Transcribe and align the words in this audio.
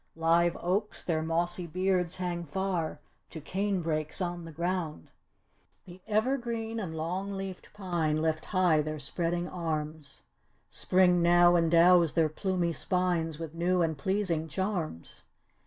Live 0.15 0.57
oaks 0.59 1.03
their 1.03 1.21
mossy 1.21 1.67
beards 1.67 2.15
hang 2.15 2.43
far 2.43 2.97
to 3.29 3.39
canebreaks 3.39 4.19
on 4.19 4.45
the 4.45 4.51
ground. 4.51 5.11
The 5.85 6.01
evergreen 6.07 6.79
and 6.79 6.97
long 6.97 7.33
leafed 7.33 7.71
pine 7.71 8.19
lift 8.19 8.45
high 8.45 8.81
their 8.81 8.97
spreading 8.97 9.47
arms; 9.47 10.23
Spring 10.71 11.21
now 11.21 11.55
endows 11.55 12.13
their 12.15 12.29
plumey 12.29 12.73
spines 12.73 13.37
with 13.37 13.53
new 13.53 13.83
and 13.83 13.95
pleasing 13.95 14.47
charms. 14.47 15.21